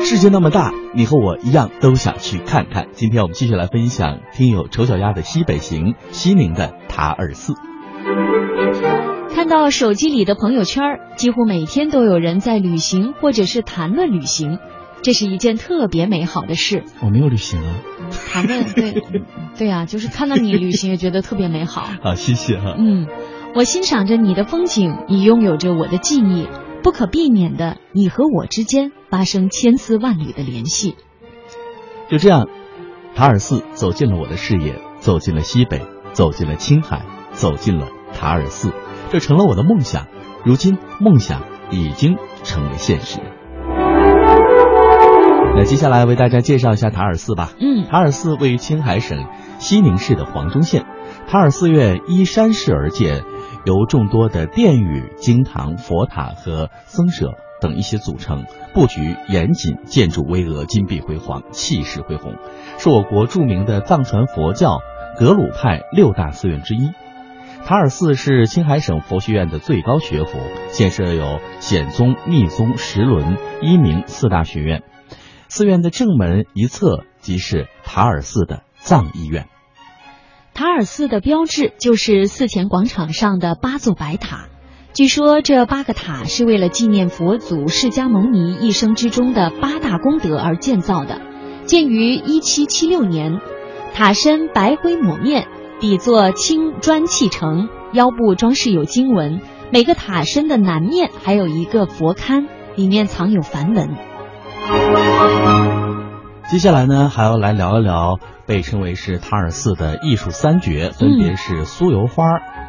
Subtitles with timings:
[0.00, 2.88] 世界那么大，你和我一样都想去看看。
[2.92, 7.54] 今天我们继续来分享听友丑小鸭的西北行，西宁的塔尔寺。
[9.34, 10.82] 看到手机里的朋友圈，
[11.16, 14.58] 几乎每天都有人在旅行或者是谈论旅行，
[15.02, 16.84] 这是一件特别美好的事。
[17.02, 17.74] 我没有旅行啊，
[18.32, 19.02] 谈论对
[19.58, 21.86] 对啊，就是看到你旅行也觉得特别美好。
[22.02, 22.74] 好，谢谢哈。
[22.78, 23.06] 嗯，
[23.54, 26.48] 我欣赏着你的风景，你拥有着我的记忆，
[26.82, 30.96] 不可避免的，你和我之间发生千丝万缕的联系。
[32.08, 32.48] 就这样，
[33.14, 35.82] 塔尔寺走进了我的视野，走进了西北，
[36.12, 38.72] 走进了青海，走进了塔尔寺。
[39.10, 40.06] 这成了我的梦想，
[40.44, 43.20] 如今梦想已经成为现实。
[45.56, 47.50] 那接下来为大家介绍一下塔尔寺吧。
[47.58, 49.26] 嗯，塔尔寺位于青海省
[49.58, 50.86] 西宁市的黄忠县。
[51.26, 53.24] 塔尔寺院依山势而建，
[53.64, 58.44] 由众多的殿宇、经堂、佛塔和僧舍等一些组成，
[58.74, 62.34] 布局严谨，建筑巍峨，金碧辉煌，气势恢宏，
[62.78, 64.78] 是我国著名的藏传佛教
[65.18, 66.90] 格鲁派六大寺院之一。
[67.64, 70.38] 塔尔寺是青海省佛学院的最高学府，
[70.70, 74.82] 建设有显宗、密宗、十轮、一明四大学院。
[75.48, 79.48] 寺院的正门一侧即是塔尔寺的藏医院。
[80.54, 84.48] 塔尔寺的标志就是寺前广场上的八座白塔。
[84.98, 91.20] 据说这八个塔是为了纪念佛祖释迦牟尼一生之中的八大功德而建造的，
[91.66, 93.38] 建于一七七六年。
[93.94, 95.46] 塔身白灰抹面。
[95.78, 99.40] 底座青砖砌成，腰部装饰有经文。
[99.70, 103.90] 每个塔身的南面还有一个佛龛，里面藏有梵文。
[106.50, 112.24] 接下来呢，还要来聊一聊被称为是塔尔寺的艺术三绝，分别是酥油花、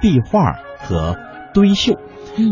[0.00, 1.18] 壁画和
[1.52, 1.98] 堆绣。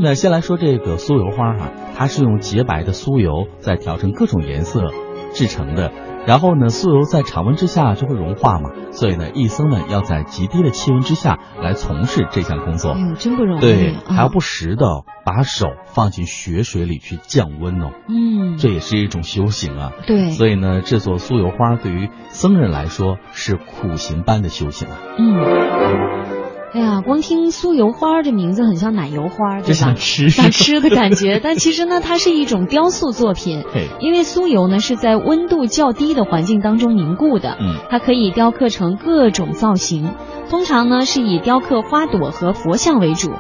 [0.01, 4.91] 那先来说这个酥油花哈，它是用洁白的酥油再调成各种颜色
[5.33, 5.91] 制成的。
[6.25, 12.93] 然后呢，酥油在常温之下就会融化嘛，所以呢，义僧们要在极低的气温之下来从事这项工作。
[12.93, 13.61] 哎呦，真不容易。
[13.61, 14.87] 对，还要不时的
[15.25, 17.91] 把手放进血水里去降温哦。
[18.09, 19.91] 嗯，这也是一种修行啊。
[20.07, 20.31] 对。
[20.31, 24.99] 所以呢，制作酥油花对于僧人来说是苦行般的修行啊。
[25.19, 26.42] 嗯。
[26.75, 29.75] 哎呀，光听酥油花这名字很像奶油花，对吧？
[29.75, 31.39] 想吃，想吃的感觉。
[31.45, 33.63] 但其实呢，它是一种雕塑作品。
[34.01, 40.15] 因为酥油呢是在温度较低的环境当中凝固的，嗯，它可以雕刻成各种造型。
[40.49, 43.33] 通常呢是以雕刻花朵和佛像为主。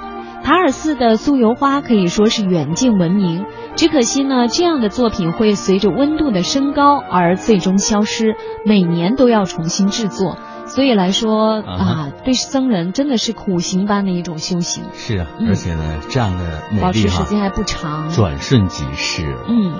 [0.44, 8.34] 塔尔寺的酥油花可以说是远近闻名，只可惜呢，这样的作品会随着温度的升高而最终消失，
[8.66, 10.36] 每年都要重新制作。
[10.66, 14.84] 所以来说啊，对僧人真的是苦行般的一种修行。
[14.94, 19.36] 是啊，而且呢，这样的美丽保持时间还不长，转瞬即逝。
[19.48, 19.74] 嗯，